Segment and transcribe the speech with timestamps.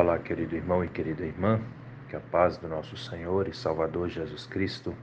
[0.00, 1.60] Olá, querido irmão e querida irmã,
[2.08, 4.96] que a paz do nosso Senhor e Salvador Jesus Cristo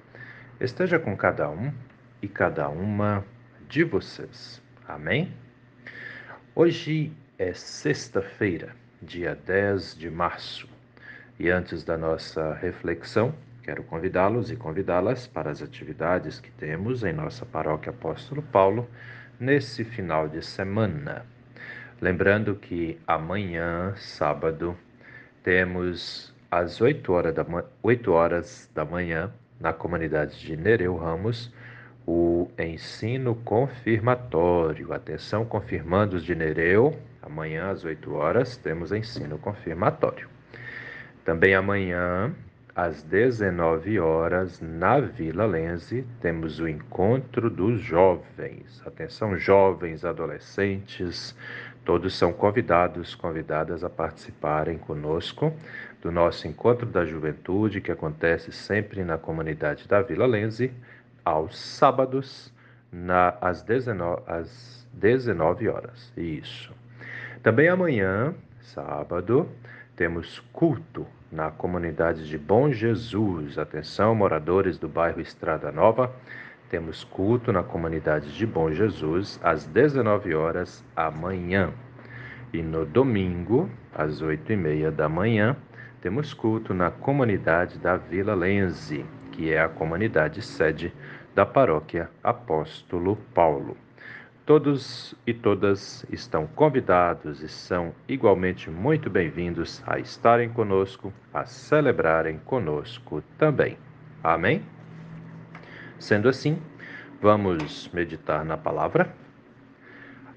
[0.60, 1.72] esteja com cada um
[2.20, 3.24] e cada uma
[3.70, 4.60] de vocês.
[4.88, 5.32] Amém?
[6.56, 10.68] Hoje é sexta-feira, dia 10 de março,
[11.38, 17.14] e antes da nossa reflexão, quero convidá-los e convidá-las para as atividades que temos em
[17.14, 18.90] nossa paróquia Apóstolo Paulo
[19.40, 21.24] nesse final de semana.
[22.02, 24.76] Lembrando que amanhã, sábado,
[25.48, 27.46] temos às 8 horas da,
[27.82, 31.50] 8 horas da manhã, na comunidade de Nereu Ramos,
[32.06, 34.92] o ensino confirmatório.
[34.92, 40.28] Atenção, confirmandos de Nereu, amanhã às 8 horas temos ensino confirmatório.
[41.24, 42.36] Também amanhã,
[42.78, 48.84] às 19 horas, na Vila Lense, temos o encontro dos jovens.
[48.86, 51.36] Atenção, jovens, adolescentes,
[51.84, 55.52] todos são convidados, convidadas a participarem conosco
[56.04, 60.72] do nosso encontro da juventude, que acontece sempre na comunidade da Vila Lense,
[61.26, 62.54] aos sábados,
[62.92, 66.14] na, às, 19, às 19 horas.
[66.16, 66.72] Isso.
[67.42, 69.50] Também amanhã, sábado,
[69.98, 73.58] temos culto na comunidade de Bom Jesus.
[73.58, 76.14] Atenção, moradores do bairro Estrada Nova.
[76.70, 81.74] Temos culto na comunidade de Bom Jesus às 19 horas amanhã.
[82.54, 85.58] E no domingo, às 8 e meia da manhã,
[86.00, 90.94] temos culto na comunidade da Vila Lense, que é a comunidade sede
[91.34, 93.76] da paróquia Apóstolo Paulo.
[94.48, 102.40] Todos e todas estão convidados e são igualmente muito bem-vindos a estarem conosco, a celebrarem
[102.46, 103.78] conosco também.
[104.24, 104.64] Amém?
[106.00, 106.62] Sendo assim,
[107.22, 109.14] vamos meditar na palavra.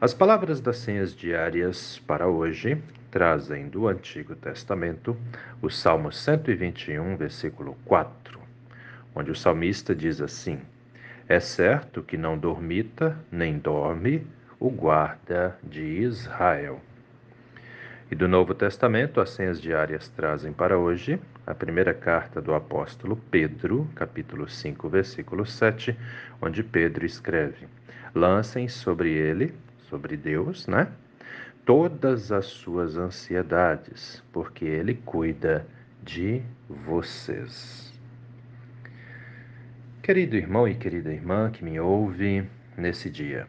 [0.01, 5.17] As palavras das senhas diárias para hoje trazem do Antigo Testamento
[5.63, 8.41] o Salmo 121, versículo 4,
[9.15, 10.61] onde o salmista diz assim:
[11.31, 14.27] é certo que não dormita nem dorme
[14.59, 16.81] o guarda de Israel.
[18.11, 23.15] E do Novo Testamento, as senhas diárias trazem para hoje a primeira carta do apóstolo
[23.31, 25.97] Pedro, capítulo 5, versículo 7,
[26.43, 27.69] onde Pedro escreve:
[28.13, 29.55] Lancem sobre ele,
[29.89, 30.89] sobre Deus, né?
[31.65, 35.65] Todas as suas ansiedades, porque ele cuida
[36.03, 37.90] de vocês.
[40.03, 43.47] Querido irmão e querida irmã que me ouve nesse dia,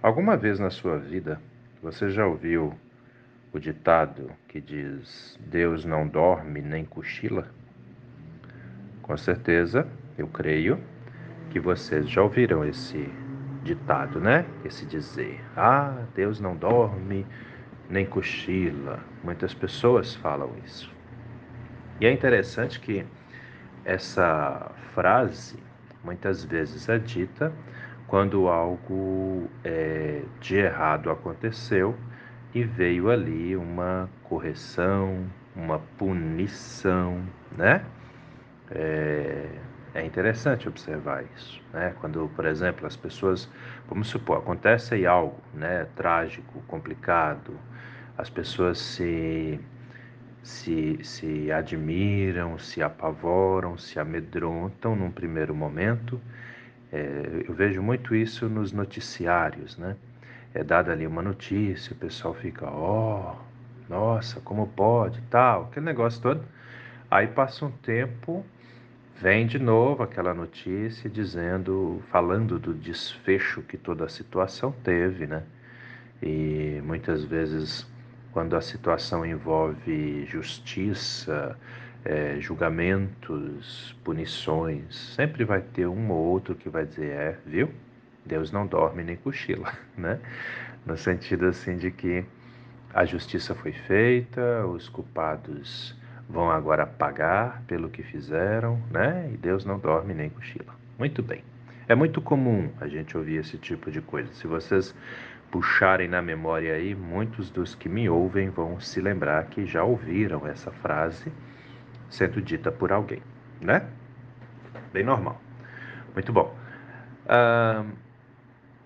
[0.00, 1.40] alguma vez na sua vida
[1.82, 2.72] você já ouviu
[3.52, 7.48] o ditado que diz: Deus não dorme nem cochila?
[9.02, 9.84] Com certeza,
[10.16, 10.78] eu creio
[11.50, 13.12] que vocês já ouviram esse
[13.64, 14.46] ditado, né?
[14.64, 17.26] Esse dizer: Ah, Deus não dorme
[17.90, 19.00] nem cochila.
[19.24, 20.88] Muitas pessoas falam isso.
[22.00, 23.04] E é interessante que
[23.88, 25.56] essa frase
[26.04, 27.50] muitas vezes é dita
[28.06, 31.96] quando algo é, de errado aconteceu
[32.54, 35.26] e veio ali uma correção,
[35.56, 37.22] uma punição,
[37.56, 37.82] né?
[38.70, 39.46] É,
[39.94, 41.94] é interessante observar isso, né?
[41.98, 43.48] Quando, por exemplo, as pessoas,
[43.88, 47.58] vamos supor, acontece aí algo, né, trágico, complicado,
[48.18, 49.58] as pessoas se
[50.48, 56.18] se, se admiram, se apavoram, se amedrontam num primeiro momento.
[56.90, 59.94] É, eu vejo muito isso nos noticiários, né?
[60.54, 65.84] É dada ali uma notícia, o pessoal fica, ó, oh, nossa, como pode, tal, aquele
[65.84, 66.42] negócio todo.
[67.10, 68.42] Aí passa um tempo,
[69.20, 75.42] vem de novo aquela notícia dizendo, falando do desfecho que toda a situação teve, né?
[76.22, 77.86] E muitas vezes
[78.32, 81.56] quando a situação envolve justiça,
[82.04, 87.70] é, julgamentos, punições, sempre vai ter um ou outro que vai dizer, é, viu?
[88.24, 90.18] Deus não dorme nem cochila, né?
[90.84, 92.24] No sentido assim de que
[92.94, 95.94] a justiça foi feita, os culpados
[96.28, 99.30] vão agora pagar pelo que fizeram, né?
[99.32, 100.74] E Deus não dorme nem cochila.
[100.98, 101.42] Muito bem.
[101.88, 104.30] É muito comum a gente ouvir esse tipo de coisa.
[104.34, 104.94] Se vocês
[105.50, 110.46] puxarem na memória aí, muitos dos que me ouvem vão se lembrar que já ouviram
[110.46, 111.32] essa frase
[112.10, 113.22] sendo dita por alguém,
[113.58, 113.88] né?
[114.92, 115.40] Bem normal.
[116.12, 116.54] Muito bom.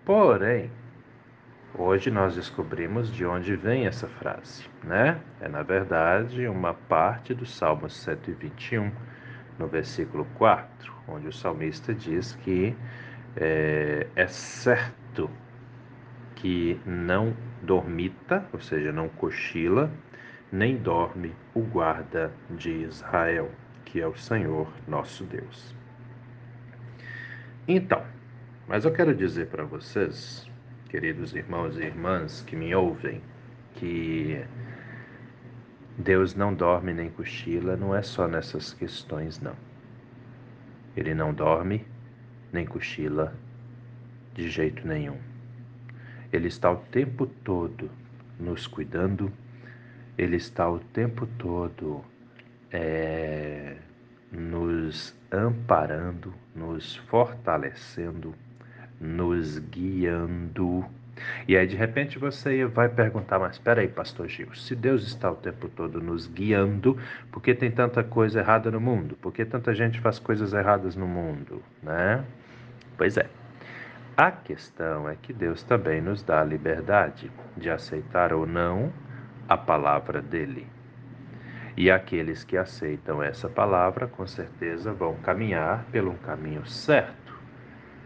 [0.04, 0.70] porém,
[1.74, 5.20] hoje nós descobrimos de onde vem essa frase, né?
[5.40, 8.92] É, na verdade, uma parte do Salmo 121,
[9.62, 12.76] no versículo 4, onde o salmista diz que
[13.36, 15.30] é, é certo
[16.34, 17.32] que não
[17.62, 19.88] dormita, ou seja, não cochila,
[20.50, 23.50] nem dorme o guarda de Israel,
[23.84, 25.74] que é o Senhor nosso Deus.
[27.68, 28.04] Então,
[28.66, 30.50] mas eu quero dizer para vocês,
[30.88, 33.22] queridos irmãos e irmãs que me ouvem,
[33.74, 34.44] que
[35.98, 39.54] Deus não dorme nem cochila, não é só nessas questões, não.
[40.96, 41.86] Ele não dorme
[42.52, 43.34] nem cochila
[44.34, 45.18] de jeito nenhum.
[46.32, 47.90] Ele está o tempo todo
[48.40, 49.30] nos cuidando,
[50.16, 52.02] ele está o tempo todo
[52.70, 53.76] é,
[54.30, 58.34] nos amparando, nos fortalecendo,
[58.98, 60.84] nos guiando.
[61.46, 65.30] E aí de repente você vai perguntar, mas espera aí, pastor Gil, se Deus está
[65.30, 66.96] o tempo todo nos guiando,
[67.30, 69.16] por que tem tanta coisa errada no mundo?
[69.16, 72.24] Por que tanta gente faz coisas erradas no mundo, né?
[72.96, 73.28] Pois é.
[74.16, 78.92] A questão é que Deus também nos dá a liberdade de aceitar ou não
[79.48, 80.66] a palavra dele.
[81.76, 87.34] E aqueles que aceitam essa palavra, com certeza, vão caminhar pelo caminho certo,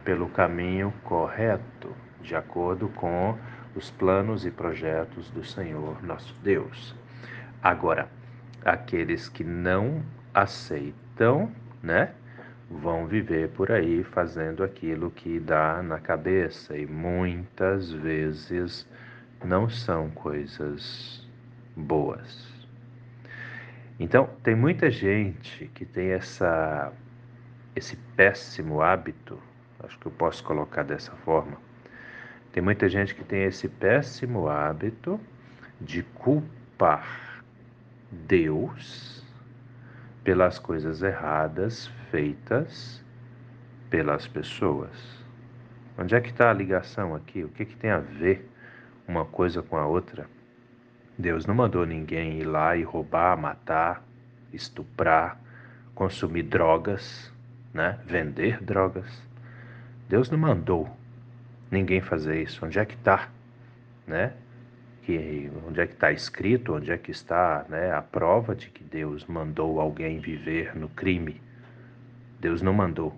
[0.04, 1.92] pelo caminho correto,
[2.26, 3.38] de acordo com
[3.74, 6.94] os planos e projetos do Senhor nosso Deus.
[7.62, 8.08] Agora,
[8.64, 10.02] aqueles que não
[10.34, 11.50] aceitam,
[11.82, 12.12] né,
[12.68, 18.86] vão viver por aí fazendo aquilo que dá na cabeça e muitas vezes
[19.44, 21.26] não são coisas
[21.76, 22.54] boas.
[24.00, 26.92] Então, tem muita gente que tem essa
[27.74, 29.38] esse péssimo hábito,
[29.80, 31.58] acho que eu posso colocar dessa forma.
[32.56, 35.20] Tem muita gente que tem esse péssimo hábito
[35.78, 37.44] de culpar
[38.10, 39.22] Deus
[40.24, 43.04] pelas coisas erradas feitas
[43.90, 45.22] pelas pessoas.
[45.98, 47.44] Onde é que está a ligação aqui?
[47.44, 48.50] O que, que tem a ver
[49.06, 50.26] uma coisa com a outra?
[51.18, 54.02] Deus não mandou ninguém ir lá e roubar, matar,
[54.50, 55.38] estuprar,
[55.94, 57.30] consumir drogas,
[57.74, 58.00] né?
[58.06, 59.22] vender drogas.
[60.08, 60.90] Deus não mandou
[61.70, 62.64] ninguém fazer isso.
[62.64, 63.28] Onde é que está?
[64.06, 64.32] Né?
[65.02, 66.74] Que, onde é que está escrito?
[66.74, 71.40] Onde é que está né, a prova de que Deus mandou alguém viver no crime?
[72.40, 73.14] Deus não mandou.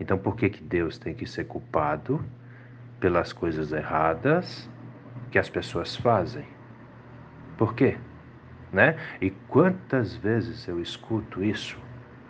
[0.00, 2.24] Então por que, que Deus tem que ser culpado
[3.00, 4.70] pelas coisas erradas
[5.30, 6.46] que as pessoas fazem?
[7.56, 7.96] Por quê?
[8.72, 8.96] Né?
[9.20, 11.78] E quantas vezes eu escuto isso?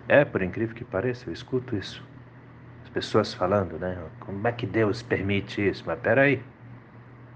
[0.08, 2.07] É, por incrível que pareça, eu escuto isso.
[2.88, 3.99] As pessoas falando, né?
[4.20, 5.85] Como é que Deus permite isso?
[5.87, 6.43] Mas peraí,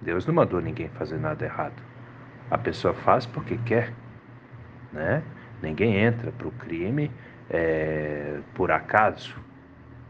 [0.01, 1.75] Deus não mandou ninguém fazer nada errado.
[2.51, 3.93] A pessoa faz porque quer,
[4.91, 5.23] né?
[5.61, 7.11] Ninguém entra para o crime
[7.51, 9.37] é, por acaso.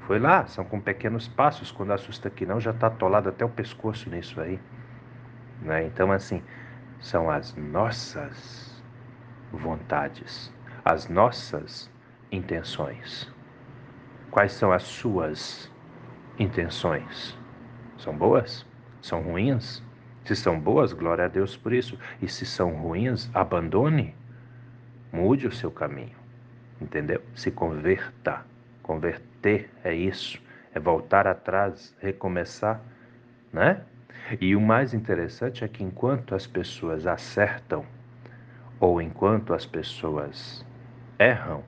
[0.06, 1.72] Foi lá, são com pequenos passos.
[1.72, 4.60] Quando assusta que não, já está atolado até o pescoço nisso aí.
[5.60, 5.86] Né?
[5.86, 6.40] Então, assim,
[7.00, 8.80] são as nossas
[9.52, 10.52] vontades,
[10.84, 11.90] as nossas
[12.30, 13.31] intenções.
[14.32, 15.70] Quais são as suas
[16.38, 17.38] intenções?
[17.98, 18.66] São boas?
[19.02, 19.82] São ruins?
[20.24, 21.98] Se são boas, glória a Deus por isso.
[22.20, 24.14] E se são ruins, abandone,
[25.12, 26.16] mude o seu caminho.
[26.80, 27.22] Entendeu?
[27.34, 28.46] Se converta.
[28.82, 30.42] Converter é isso,
[30.74, 32.80] é voltar atrás, recomeçar,
[33.52, 33.82] né?
[34.40, 37.84] E o mais interessante é que enquanto as pessoas acertam,
[38.80, 40.64] ou enquanto as pessoas
[41.18, 41.62] erram,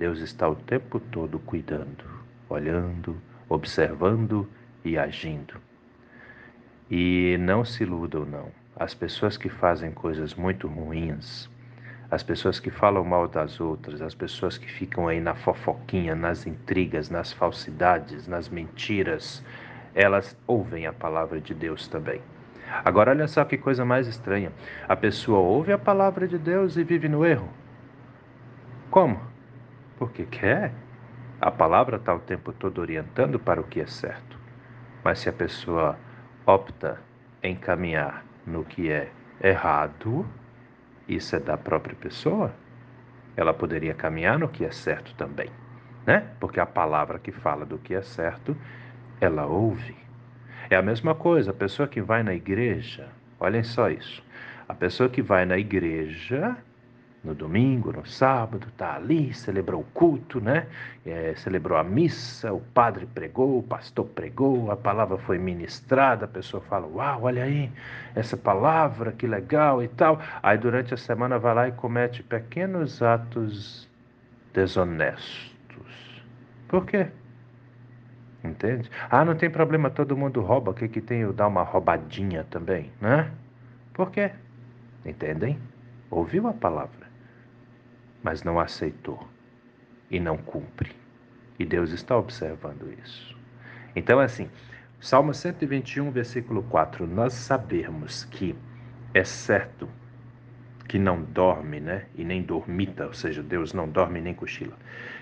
[0.00, 2.02] Deus está o tempo todo cuidando,
[2.48, 3.14] olhando,
[3.50, 4.48] observando
[4.82, 5.56] e agindo.
[6.90, 8.48] E não se iludam, não.
[8.74, 11.50] As pessoas que fazem coisas muito ruins,
[12.10, 16.46] as pessoas que falam mal das outras, as pessoas que ficam aí na fofoquinha, nas
[16.46, 19.44] intrigas, nas falsidades, nas mentiras,
[19.94, 22.22] elas ouvem a palavra de Deus também.
[22.82, 24.50] Agora, olha só que coisa mais estranha:
[24.88, 27.50] a pessoa ouve a palavra de Deus e vive no erro.
[28.90, 29.29] Como?
[30.00, 30.72] Porque quer.
[31.38, 34.38] A palavra está o tempo todo orientando para o que é certo.
[35.04, 35.98] Mas se a pessoa
[36.46, 36.98] opta
[37.42, 39.10] em caminhar no que é
[39.42, 40.26] errado,
[41.06, 42.50] isso é da própria pessoa.
[43.36, 45.50] Ela poderia caminhar no que é certo também,
[46.06, 46.26] né?
[46.40, 48.56] Porque a palavra que fala do que é certo
[49.20, 49.96] ela ouve.
[50.70, 54.24] É a mesma coisa, a pessoa que vai na igreja, olhem só isso.
[54.66, 56.56] A pessoa que vai na igreja
[57.22, 60.66] no domingo, no sábado, está ali, celebrou o culto, né?
[61.04, 66.28] É, celebrou a missa, o padre pregou, o pastor pregou, a palavra foi ministrada, a
[66.28, 67.70] pessoa fala, uau, olha aí,
[68.14, 70.18] essa palavra, que legal e tal.
[70.42, 73.88] Aí durante a semana vai lá e comete pequenos atos
[74.54, 75.50] desonestos.
[76.68, 77.08] Por quê?
[78.42, 78.90] Entende?
[79.10, 82.44] Ah, não tem problema, todo mundo rouba, o que, que tem eu dar uma roubadinha
[82.44, 83.30] também, né?
[83.92, 84.30] Por quê?
[85.04, 85.58] Entendem?
[86.10, 87.06] ouviu a palavra,
[88.22, 89.26] mas não aceitou
[90.10, 90.92] e não cumpre.
[91.58, 93.36] E Deus está observando isso.
[93.94, 94.48] Então, assim,
[95.00, 98.54] Salmo 121, versículo 4, nós sabemos que
[99.12, 99.88] é certo
[100.90, 102.06] que não dorme, né?
[102.16, 104.76] E nem dormita, ou seja, Deus não dorme nem cochila.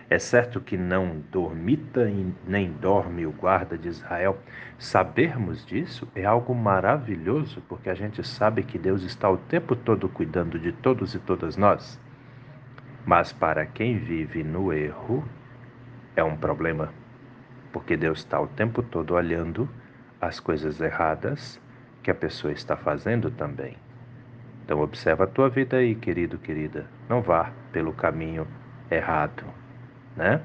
[0.08, 4.38] É certo que não dormita e nem dorme o guarda de Israel.
[4.78, 10.08] Sabermos disso é algo maravilhoso, porque a gente sabe que Deus está o tempo todo
[10.08, 12.00] cuidando de todos e todas nós.
[13.08, 15.26] Mas para quem vive no erro,
[16.14, 16.92] é um problema,
[17.72, 19.66] porque Deus está o tempo todo olhando
[20.20, 21.58] as coisas erradas
[22.02, 23.78] que a pessoa está fazendo também.
[24.62, 26.84] Então observa a tua vida aí, querido, querida.
[27.08, 28.46] Não vá pelo caminho
[28.90, 29.42] errado,
[30.14, 30.42] né?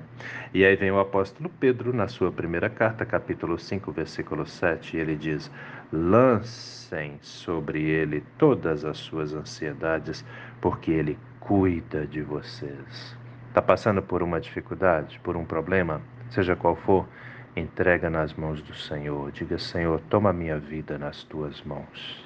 [0.54, 5.02] E aí vem o apóstolo Pedro na sua primeira carta, capítulo 5, versículo 7, e
[5.02, 5.52] ele diz:
[5.92, 10.24] "Lancem sobre ele todas as suas ansiedades,
[10.62, 13.18] porque ele cuida de vocês."
[13.50, 17.08] Está passando por uma dificuldade, por um problema, seja qual for,
[17.56, 19.32] entrega nas mãos do Senhor.
[19.32, 22.24] Diga: Senhor, toma minha vida nas tuas mãos.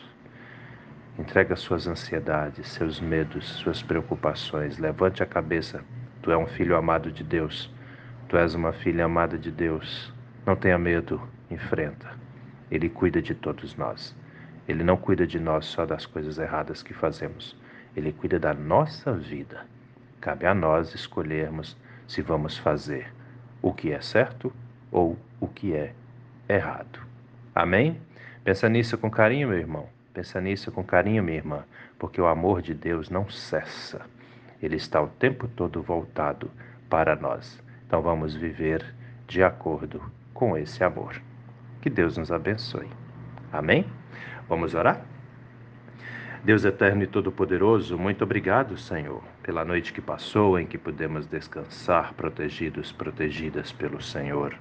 [1.19, 4.77] Entrega suas ansiedades, seus medos, suas preocupações.
[4.77, 5.83] Levante a cabeça.
[6.21, 7.73] Tu és um filho amado de Deus.
[8.29, 10.13] Tu és uma filha amada de Deus.
[10.45, 11.19] Não tenha medo,
[11.49, 12.07] enfrenta.
[12.69, 14.15] Ele cuida de todos nós.
[14.67, 17.57] Ele não cuida de nós só das coisas erradas que fazemos.
[17.97, 19.65] Ele cuida da nossa vida.
[20.21, 21.75] Cabe a nós escolhermos
[22.07, 23.11] se vamos fazer
[23.59, 24.53] o que é certo
[24.91, 25.93] ou o que é
[26.47, 26.99] errado.
[27.55, 27.99] Amém?
[28.43, 29.89] Pensa nisso com carinho, meu irmão.
[30.13, 31.63] Pensa nisso com carinho, minha irmã,
[31.97, 34.05] porque o amor de Deus não cessa.
[34.61, 36.51] Ele está o tempo todo voltado
[36.87, 37.59] para nós.
[37.87, 38.93] Então vamos viver
[39.27, 40.03] de acordo
[40.35, 41.19] com esse amor.
[41.81, 42.89] Que Deus nos abençoe.
[43.51, 43.87] Amém?
[44.47, 45.03] Vamos orar?
[46.47, 52.13] Deus eterno e todo-poderoso, muito obrigado, Senhor, pela noite que passou em que pudemos descansar
[52.13, 54.55] protegidos, protegidas pelo Senhor.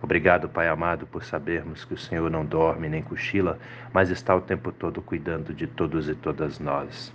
[0.00, 3.58] Obrigado, Pai amado, por sabermos que o Senhor não dorme nem cochila,
[3.92, 7.14] mas está o tempo todo cuidando de todos e todas nós.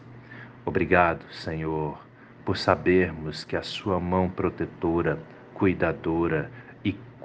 [0.63, 1.97] Obrigado, Senhor,
[2.45, 5.17] por sabermos que a Sua mão protetora,
[5.55, 6.51] cuidadora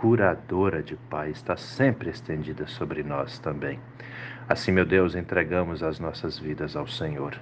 [0.00, 3.78] curadora de Pai está sempre estendida sobre nós também.
[4.48, 7.38] Assim, meu Deus, entregamos as nossas vidas ao Senhor.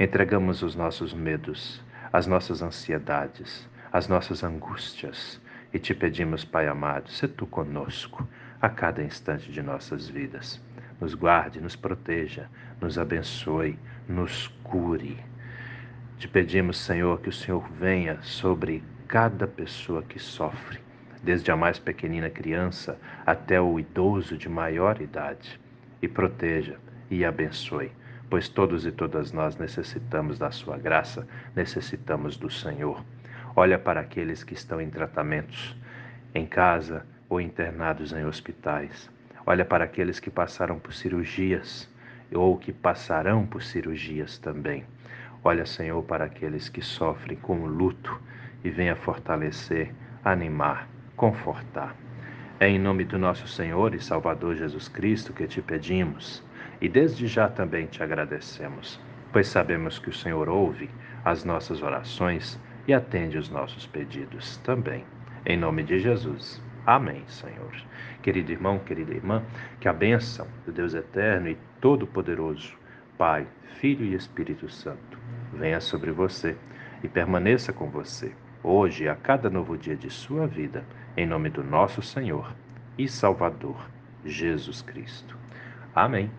[0.00, 5.38] Entregamos os nossos medos, as nossas ansiedades, as nossas angústias
[5.70, 8.26] e te pedimos, Pai amado, se tu conosco
[8.58, 10.58] a cada instante de nossas vidas.
[10.98, 12.48] Nos guarde, nos proteja,
[12.80, 15.22] nos abençoe, nos cure.
[16.16, 20.80] Te pedimos, Senhor, que o Senhor venha sobre cada pessoa que sofre,
[21.22, 25.60] desde a mais pequenina criança até o idoso de maior idade,
[26.00, 26.76] e proteja
[27.10, 27.90] e abençoe,
[28.30, 33.04] pois todos e todas nós necessitamos da Sua graça, necessitamos do Senhor.
[33.56, 35.76] Olha para aqueles que estão em tratamentos,
[36.34, 39.10] em casa ou internados em hospitais.
[39.44, 41.88] Olha para aqueles que passaram por cirurgias
[42.32, 44.84] ou que passarão por cirurgias também.
[45.42, 48.20] Olha, Senhor, para aqueles que sofrem com o luto
[48.62, 49.94] e venha fortalecer,
[50.24, 50.86] animar,
[51.18, 51.94] confortar.
[52.58, 56.42] É em nome do nosso Senhor e Salvador Jesus Cristo que te pedimos
[56.80, 59.00] e desde já também te agradecemos,
[59.32, 60.88] pois sabemos que o Senhor ouve
[61.24, 65.04] as nossas orações e atende os nossos pedidos também.
[65.44, 66.62] Em nome de Jesus.
[66.86, 67.72] Amém, Senhor.
[68.22, 69.42] Querido irmão, querida irmã,
[69.78, 72.74] que a bênção do Deus eterno e todo-poderoso,
[73.18, 73.46] Pai,
[73.78, 75.18] Filho e Espírito Santo,
[75.52, 76.56] venha sobre você
[77.02, 78.32] e permaneça com você,
[78.62, 80.84] hoje e a cada novo dia de sua vida,
[81.18, 82.54] em nome do nosso Senhor
[82.96, 83.76] e Salvador,
[84.24, 85.36] Jesus Cristo.
[85.92, 86.30] Amém.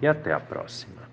[0.00, 1.03] E até a próxima.